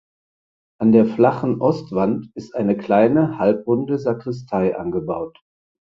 An 0.79 0.93
der 0.93 1.05
flachen 1.05 1.61
Ostwand 1.61 2.31
ist 2.33 2.55
eine 2.55 2.75
kleine 2.75 3.37
halbrunde 3.37 3.99
Sakristei 3.99 4.75
angebaut. 4.75 5.39